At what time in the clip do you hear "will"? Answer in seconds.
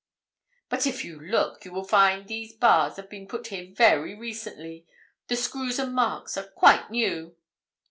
1.71-1.83